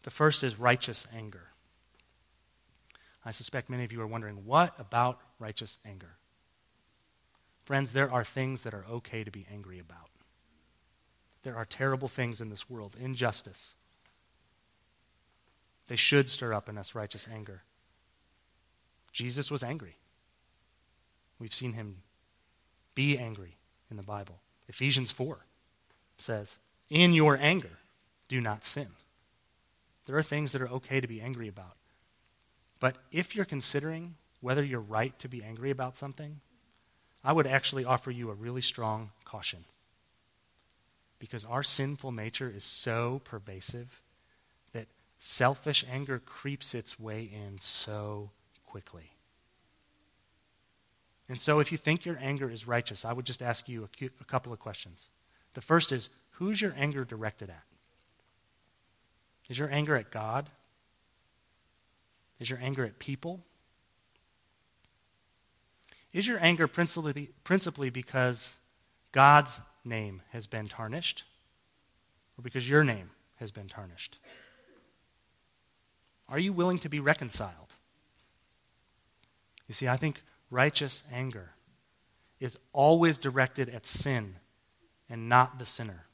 [0.03, 1.49] The first is righteous anger.
[3.25, 6.17] I suspect many of you are wondering what about righteous anger?
[7.65, 10.11] Friends, there are things that are okay to be angry about.
[11.45, 13.75] There are terrible things in this world, injustice.
[15.89, 17.63] They should stir up in us righteous anger.
[19.13, 19.97] Jesus was angry.
[21.39, 22.03] We've seen him
[22.95, 23.57] be angry
[23.91, 24.41] in the Bible.
[24.69, 25.39] Ephesians 4
[26.19, 26.59] says,
[26.91, 27.79] In your anger,
[28.29, 28.89] do not sin.
[30.07, 31.77] There are things that are okay to be angry about.
[32.81, 36.41] But if you're considering whether you're right to be angry about something,
[37.25, 39.65] I would actually offer you a really strong caution.
[41.19, 44.01] Because our sinful nature is so pervasive
[44.73, 44.89] that
[45.21, 48.31] selfish anger creeps its way in so
[48.67, 49.13] quickly.
[51.33, 54.05] And so, if you think your anger is righteous, I would just ask you a,
[54.21, 55.09] a couple of questions.
[55.55, 57.63] The first is who's your anger directed at?
[59.49, 60.51] Is your anger at God?
[62.39, 63.41] Is your anger at people?
[66.13, 68.57] Is your anger principally, principally because
[69.13, 71.25] God's name has been tarnished
[72.37, 74.19] or because your name has been tarnished?
[76.29, 77.73] Are you willing to be reconciled?
[79.67, 80.21] You see, I think
[80.53, 81.51] righteous anger
[82.39, 84.37] is always directed at sin
[85.09, 86.05] and not the sinner.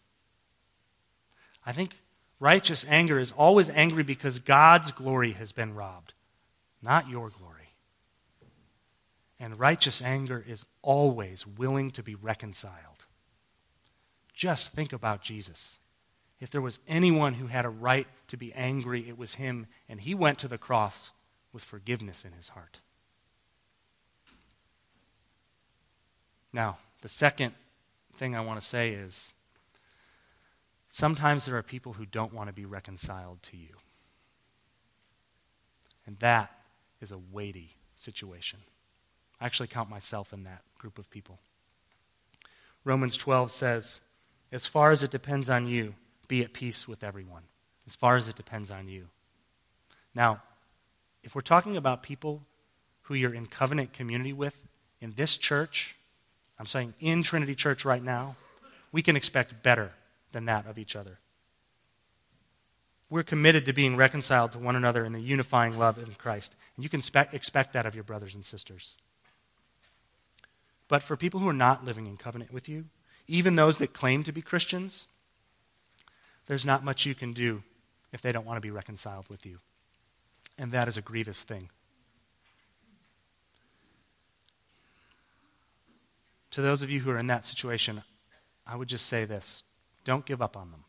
[1.67, 1.97] I think
[2.39, 6.15] righteous anger is always angry because God's glory has been robbed,
[6.81, 7.55] not your glory.
[9.41, 13.07] And righteous anger is always willing to be reconciled.
[14.35, 15.79] Just think about Jesus.
[16.41, 20.01] If there was anyone who had a right to be angry, it was him, and
[20.01, 21.11] he went to the cross
[21.53, 22.79] with forgiveness in his heart.
[26.53, 27.55] Now, the second
[28.15, 29.33] thing I want to say is
[30.89, 33.75] sometimes there are people who don't want to be reconciled to you.
[36.07, 36.51] And that
[37.01, 38.59] is a weighty situation.
[39.41, 41.39] I actually count myself in that group of people.
[42.85, 44.01] Romans 12 says,
[44.51, 45.95] As far as it depends on you,
[46.27, 47.43] be at peace with everyone.
[47.87, 49.09] As far as it depends on you.
[50.15, 50.43] Now,
[51.23, 52.43] if we're talking about people
[53.03, 54.67] who you're in covenant community with
[55.01, 55.97] in this church,
[56.59, 58.37] I'm saying in Trinity Church right now,
[58.91, 59.93] we can expect better
[60.33, 61.19] than that of each other.
[63.11, 66.55] We're committed to being reconciled to one another in the unifying love of Christ.
[66.77, 68.97] And you can spe- expect that of your brothers and sisters.
[70.89, 72.87] But for people who are not living in covenant with you,
[73.27, 75.07] even those that claim to be Christians,
[76.47, 77.63] there's not much you can do
[78.13, 79.59] if they don't want to be reconciled with you.
[80.59, 81.69] And that is a grievous thing.
[86.53, 88.03] To those of you who are in that situation,
[88.67, 89.63] I would just say this
[90.05, 90.85] don't give up on them.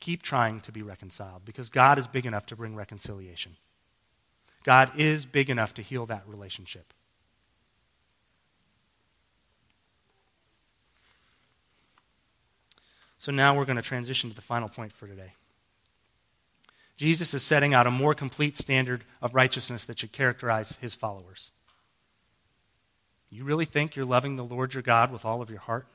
[0.00, 3.56] Keep trying to be reconciled because God is big enough to bring reconciliation.
[4.64, 6.92] God is big enough to heal that relationship.
[13.18, 15.34] So now we're going to transition to the final point for today.
[16.96, 21.52] Jesus is setting out a more complete standard of righteousness that should characterize his followers.
[23.32, 25.86] You really think you're loving the Lord your God with all of your heart?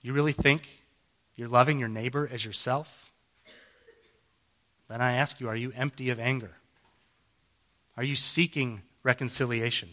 [0.00, 0.62] You really think
[1.36, 3.10] you're loving your neighbor as yourself?
[4.88, 6.52] Then I ask you, are you empty of anger?
[7.96, 9.90] Are you seeking reconciliation?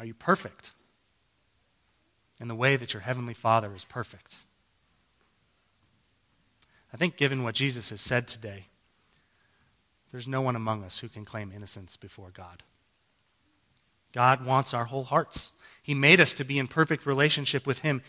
[0.00, 0.72] Are you perfect?
[2.40, 4.38] in the way that your Heavenly Father is perfect.
[6.92, 8.66] I think, given what Jesus has said today,
[10.10, 12.62] there's no one among us who can claim innocence before God.
[14.12, 15.52] God wants our whole hearts.
[15.82, 18.02] He made us to be in perfect relationship with Him,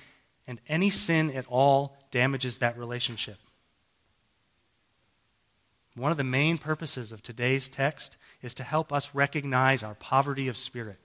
[0.47, 3.38] and any sin at all damages that relationship.
[5.95, 10.47] One of the main purposes of today's text is to help us recognize our poverty
[10.47, 10.97] of spirit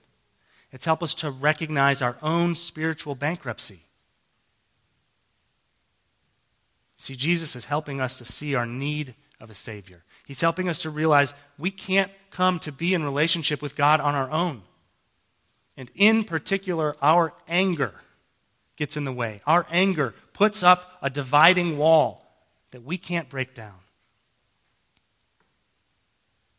[0.75, 3.79] it's help us to recognize our own spiritual bankruptcy.
[6.97, 10.03] See, Jesus is helping us to see our need of a Savior.
[10.25, 14.15] He's helping us to realize we can't come to be in relationship with God on
[14.15, 14.63] our own.
[15.77, 17.93] And in particular, our anger
[18.75, 19.41] gets in the way.
[19.45, 22.25] Our anger puts up a dividing wall
[22.71, 23.75] that we can't break down.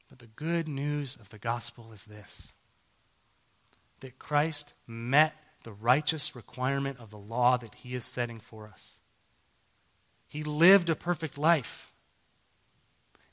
[0.08, 2.52] But the good news of the gospel is this
[4.00, 8.98] that Christ met the righteous requirement of the law that he is setting for us.
[10.28, 11.92] He lived a perfect life.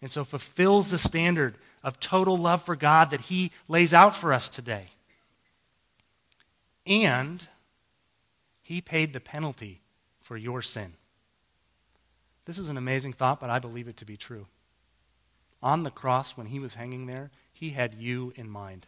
[0.01, 4.33] And so fulfills the standard of total love for God that he lays out for
[4.33, 4.92] us today.
[6.85, 7.47] And
[8.61, 9.81] He paid the penalty
[10.21, 10.93] for your sin.
[12.45, 14.47] This is an amazing thought, but I believe it to be true.
[15.61, 18.87] On the cross, when he was hanging there, he had you in mind.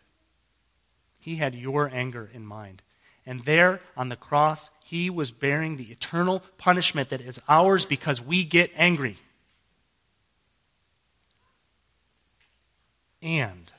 [1.19, 2.81] He had your anger in mind.
[3.25, 8.21] And there on the cross, he was bearing the eternal punishment that is ours because
[8.21, 9.17] we get angry.
[13.21, 13.71] And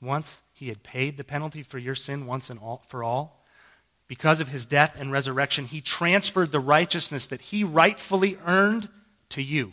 [0.00, 3.44] once he had paid the penalty for your sin once and all, for all,
[4.08, 8.88] because of his death and resurrection, he transferred the righteousness that he rightfully earned
[9.28, 9.72] to you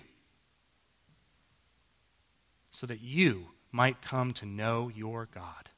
[2.69, 5.71] so that you might come to know your God.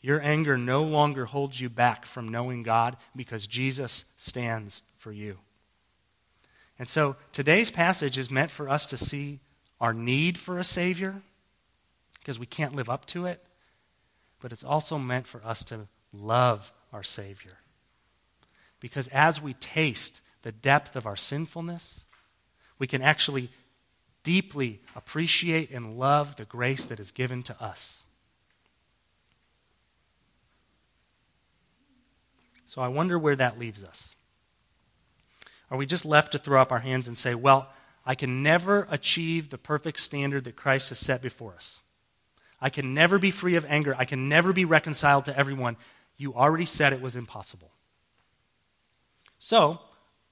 [0.00, 5.38] Your anger no longer holds you back from knowing God because Jesus stands for you.
[6.76, 9.38] And so today's passage is meant for us to see
[9.80, 11.22] our need for a Savior
[12.28, 13.42] because we can't live up to it,
[14.42, 17.56] but it's also meant for us to love our Savior.
[18.80, 22.02] Because as we taste the depth of our sinfulness,
[22.78, 23.48] we can actually
[24.24, 28.02] deeply appreciate and love the grace that is given to us.
[32.66, 34.14] So I wonder where that leaves us.
[35.70, 37.70] Are we just left to throw up our hands and say, well,
[38.04, 41.80] I can never achieve the perfect standard that Christ has set before us?
[42.60, 43.94] I can never be free of anger.
[43.96, 45.76] I can never be reconciled to everyone.
[46.16, 47.70] You already said it was impossible.
[49.38, 49.80] So,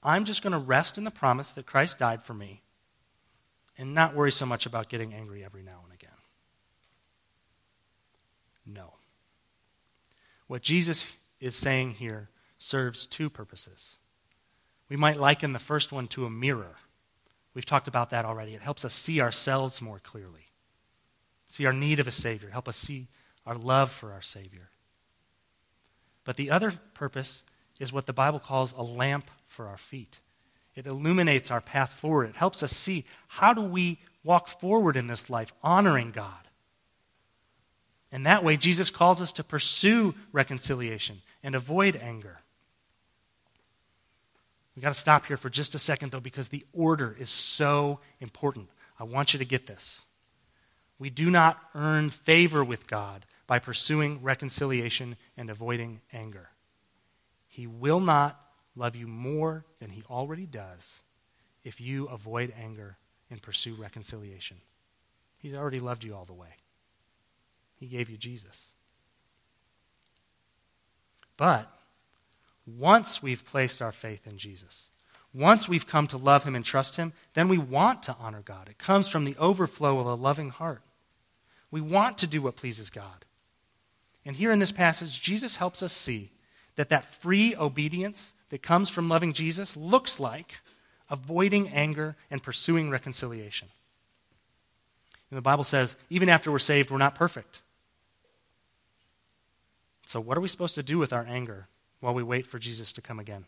[0.02, 2.62] I'm just going to rest in the promise that Christ died for me
[3.78, 6.10] and not worry so much about getting angry every now and again.
[8.66, 8.94] No.
[10.46, 11.06] What Jesus
[11.40, 13.96] is saying here serves two purposes.
[14.88, 16.76] We might liken the first one to a mirror.
[17.54, 18.54] We've talked about that already.
[18.54, 20.45] It helps us see ourselves more clearly,
[21.46, 23.08] see our need of a Savior, help us see
[23.46, 24.68] our love for our Savior.
[26.24, 27.44] But the other purpose
[27.78, 30.18] is what the Bible calls a lamp for our feet.
[30.74, 32.28] It illuminates our path forward.
[32.28, 36.32] It helps us see how do we walk forward in this life honoring God.
[38.12, 42.40] And that way, Jesus calls us to pursue reconciliation and avoid anger.
[44.74, 48.00] We've got to stop here for just a second, though, because the order is so
[48.20, 48.68] important.
[49.00, 50.02] I want you to get this.
[50.98, 56.48] We do not earn favor with God by pursuing reconciliation and avoiding anger.
[57.48, 58.40] He will not
[58.74, 61.00] love you more than he already does
[61.64, 62.96] if you avoid anger
[63.30, 64.58] and pursue reconciliation.
[65.40, 66.56] He's already loved you all the way.
[67.76, 68.70] He gave you Jesus.
[71.36, 71.70] But
[72.66, 74.88] once we've placed our faith in Jesus,
[75.34, 78.68] once we've come to love him and trust him, then we want to honor God.
[78.68, 80.82] It comes from the overflow of a loving heart.
[81.70, 83.24] We want to do what pleases God.
[84.24, 86.30] And here in this passage, Jesus helps us see
[86.76, 90.60] that that free obedience that comes from loving Jesus looks like
[91.10, 93.68] avoiding anger and pursuing reconciliation.
[95.30, 97.60] And the Bible says, even after we're saved, we're not perfect.
[100.04, 101.66] So, what are we supposed to do with our anger
[102.00, 103.44] while we wait for Jesus to come again?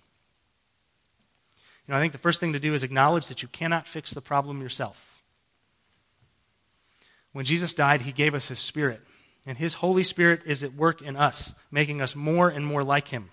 [1.86, 4.10] You know, I think the first thing to do is acknowledge that you cannot fix
[4.10, 5.17] the problem yourself.
[7.38, 9.00] When Jesus died, he gave us his Spirit,
[9.46, 13.06] and his Holy Spirit is at work in us, making us more and more like
[13.06, 13.30] him.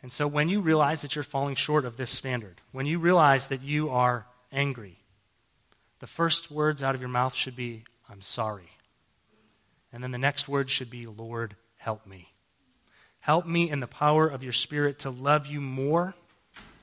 [0.00, 3.48] And so when you realize that you're falling short of this standard, when you realize
[3.48, 5.00] that you are angry,
[5.98, 8.70] the first words out of your mouth should be, I'm sorry.
[9.92, 12.28] And then the next word should be, Lord, help me.
[13.18, 16.14] Help me in the power of your Spirit to love you more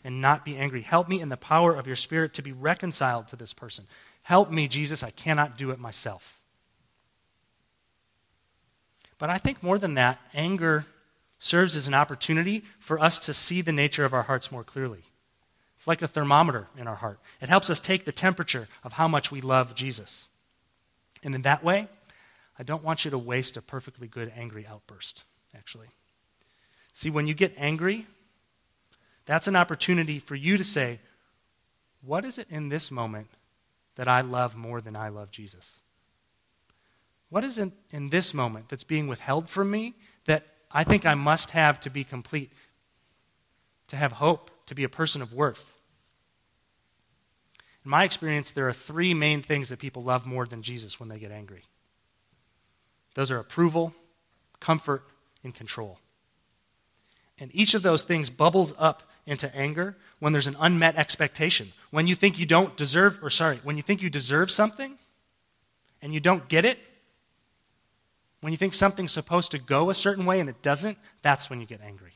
[0.04, 0.82] and not be angry.
[0.82, 3.86] Help me in the power of your Spirit to be reconciled to this person.
[4.28, 6.42] Help me, Jesus, I cannot do it myself.
[9.18, 10.86] But I think more than that, anger
[11.40, 15.04] serves as an opportunity for us to see the nature of our hearts more clearly.
[15.78, 17.22] It's like a thermometer in our heart.
[17.40, 20.28] It helps us take the temperature of how much we love Jesus.
[21.24, 21.88] And in that way,
[22.60, 25.24] I don't want you to waste a perfectly good angry outburst,
[25.56, 25.88] actually.
[26.92, 28.06] See, when you get angry,
[29.26, 31.00] that's an opportunity for you to say,
[32.02, 33.30] What is it in this moment
[33.98, 35.80] that I love more than I love Jesus?
[37.30, 39.94] What is it in this moment that's being withheld from me
[40.26, 42.52] that I think I must have to be complete,
[43.88, 45.74] to have hope, to be a person of worth.
[47.84, 51.10] In my experience, there are three main things that people love more than Jesus when
[51.10, 51.64] they get angry
[53.16, 53.96] those are approval,
[54.60, 55.02] comfort,
[55.44, 55.98] and control.
[57.40, 61.72] And each of those things bubbles up into anger when there's an unmet expectation.
[61.92, 64.98] When you think you don't deserve, or sorry, when you think you deserve something
[66.02, 66.80] and you don't get it,
[68.42, 71.60] When you think something's supposed to go a certain way and it doesn't, that's when
[71.60, 72.14] you get angry.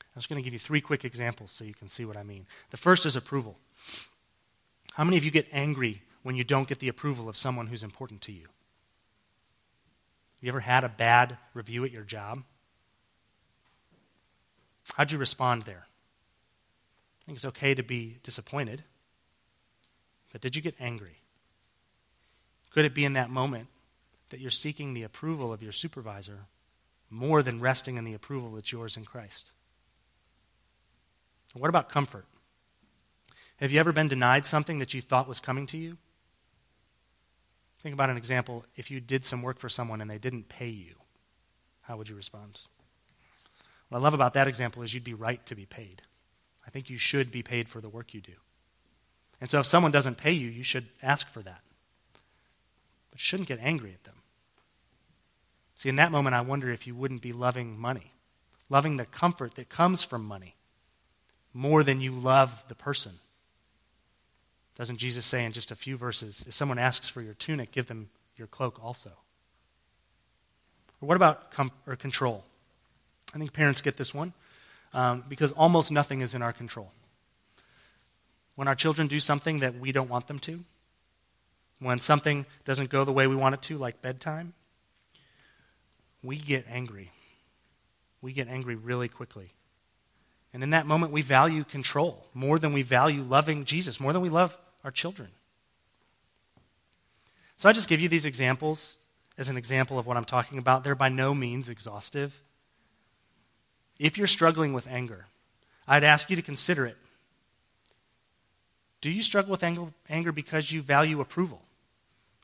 [0.00, 2.22] I'm just going to give you three quick examples so you can see what I
[2.22, 2.46] mean.
[2.70, 3.56] The first is approval.
[4.92, 7.82] How many of you get angry when you don't get the approval of someone who's
[7.82, 8.46] important to you?
[10.40, 12.42] You ever had a bad review at your job?
[14.94, 15.86] How'd you respond there?
[15.86, 18.84] I think it's okay to be disappointed,
[20.32, 21.18] but did you get angry?
[22.70, 23.68] Could it be in that moment
[24.30, 26.46] that you're seeking the approval of your supervisor
[27.08, 29.50] more than resting in the approval that's yours in Christ?
[31.54, 32.26] What about comfort?
[33.56, 35.98] Have you ever been denied something that you thought was coming to you?
[37.82, 38.64] Think about an example.
[38.76, 40.94] If you did some work for someone and they didn't pay you,
[41.82, 42.58] how would you respond?
[43.90, 46.02] What I love about that example is you'd be right to be paid.
[46.66, 48.32] I think you should be paid for the work you do.
[49.40, 51.60] And so if someone doesn't pay you, you should ask for that.
[53.10, 54.14] But you shouldn't get angry at them.
[55.76, 58.12] See, in that moment, I wonder if you wouldn't be loving money,
[58.68, 60.54] loving the comfort that comes from money
[61.52, 63.12] more than you love the person.
[64.76, 67.86] Doesn't Jesus say in just a few verses, if someone asks for your tunic, give
[67.86, 69.10] them your cloak also?
[71.00, 72.44] Or what about com- or control?
[73.34, 74.32] I think parents get this one
[74.92, 76.90] um, because almost nothing is in our control.
[78.56, 80.64] When our children do something that we don't want them to,
[81.78, 84.52] when something doesn't go the way we want it to, like bedtime,
[86.22, 87.10] we get angry.
[88.20, 89.52] We get angry really quickly.
[90.52, 94.20] And in that moment, we value control more than we value loving Jesus, more than
[94.20, 95.28] we love our children.
[97.56, 98.98] So I just give you these examples
[99.38, 100.82] as an example of what I'm talking about.
[100.82, 102.42] They're by no means exhaustive.
[104.00, 105.26] If you're struggling with anger,
[105.86, 106.96] I'd ask you to consider it.
[109.02, 109.62] Do you struggle with
[110.08, 111.60] anger because you value approval?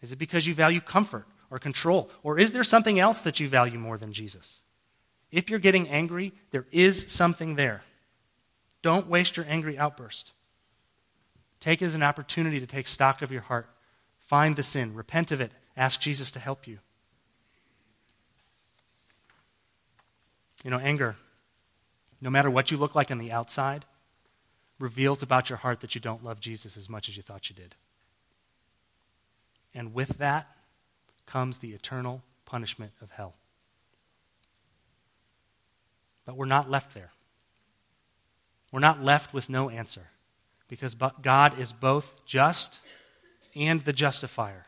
[0.03, 2.11] Is it because you value comfort or control?
[2.23, 4.61] Or is there something else that you value more than Jesus?
[5.33, 7.83] If you're getting angry, there is something there.
[8.83, 10.33] Don't waste your angry outburst.
[11.59, 13.67] Take it as an opportunity to take stock of your heart.
[14.21, 16.79] Find the sin, repent of it, ask Jesus to help you.
[20.63, 21.17] You know, anger,
[22.21, 23.85] no matter what you look like on the outside,
[24.79, 27.57] reveals about your heart that you don't love Jesus as much as you thought you
[27.57, 27.75] did.
[29.75, 30.57] And with that
[31.27, 33.35] comes the eternal punishment of hell.
[36.25, 37.11] But we're not left there.
[38.73, 40.09] We're not left with no answer
[40.69, 42.81] because God is both just
[43.55, 44.65] and the justifier.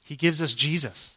[0.00, 1.16] He gives us Jesus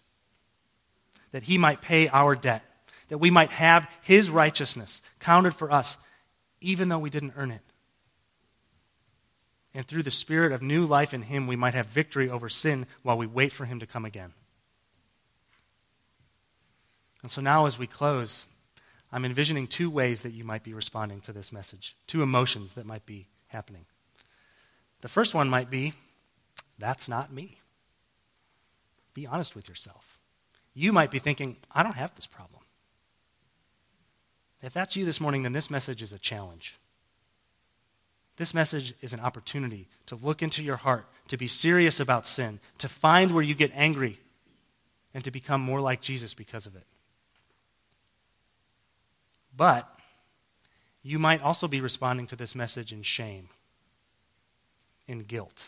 [1.32, 2.64] that he might pay our debt,
[3.10, 5.98] that we might have his righteousness counted for us,
[6.62, 7.62] even though we didn't earn it.
[9.74, 12.88] And through the spirit of new life in him, we might have victory over sin
[13.04, 14.34] while we wait for him to come again.
[17.22, 18.46] And so now, as we close,
[19.12, 22.86] I'm envisioning two ways that you might be responding to this message, two emotions that
[22.86, 23.86] might be happening.
[25.02, 25.94] The first one might be,
[26.78, 27.60] that's not me.
[29.14, 30.20] Be honest with yourself.
[30.74, 32.62] You might be thinking, I don't have this problem.
[34.66, 36.76] If that's you this morning, then this message is a challenge.
[38.38, 42.60] This message is an opportunity to look into your heart, to be serious about sin,
[42.80, 44.20] to find where you get angry,
[45.14, 46.86] and to become more like Jesus because of it.
[49.56, 49.88] But
[51.04, 53.50] you might also be responding to this message in shame,
[55.08, 55.66] in guilt.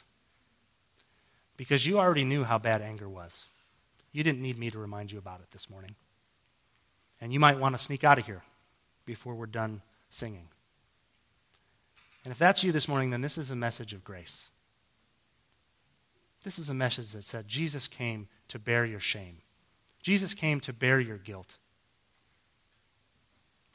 [1.55, 3.45] Because you already knew how bad anger was.
[4.11, 5.93] You didn't need me to remind you about it this morning.
[7.21, 8.41] And you might want to sneak out of here
[9.08, 9.82] before we're done
[10.12, 10.49] singing.
[12.24, 14.49] And if that's you this morning, then this is a message of grace.
[16.43, 19.38] This is a message that said Jesus came to bear your shame.
[20.03, 21.58] Jesus came to bear your guilt.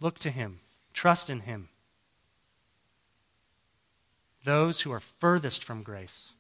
[0.01, 0.61] Look to Him,
[0.93, 1.69] trust in Him.
[4.45, 6.33] Those who are furthest from grace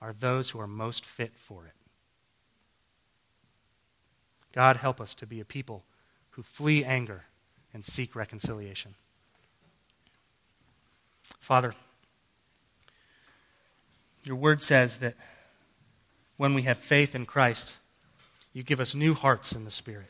[0.00, 1.72] are those who are most fit for it.
[4.52, 5.84] God, help us to be a people
[6.30, 7.24] who flee anger
[7.74, 8.94] and seek reconciliation.
[11.40, 11.74] Father,
[14.22, 15.14] your word says that
[16.38, 17.76] when we have faith in Christ,
[18.54, 20.08] you give us new hearts in the Spirit.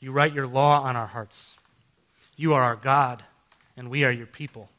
[0.00, 1.54] You write your law on our hearts.
[2.36, 3.22] You are our God,
[3.76, 4.70] and we are your people.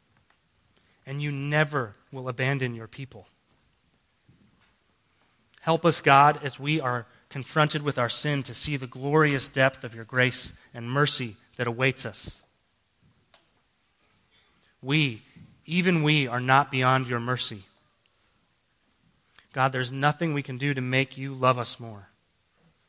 [1.06, 3.28] And you never will abandon your people.
[5.62, 9.84] Help us, God, as we are confronted with our sin, to see the glorious depth
[9.84, 12.40] of your grace and mercy that awaits us.
[14.82, 15.22] We,
[15.66, 17.64] even we, are not beyond your mercy.
[19.52, 22.08] God, there's nothing we can do to make you love us more,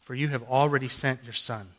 [0.04, 1.70] for you have already sent your Son.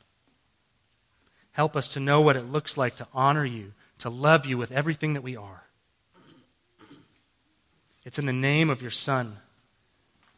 [1.53, 4.73] Help us to know what it looks like to honor you, to love you with
[4.73, 5.63] everything that we are.
[8.03, 9.37] It's in the name of your Son,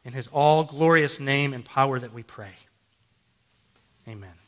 [0.03, 2.55] in his all glorious name and power, that we pray.
[4.07, 4.38] Amen.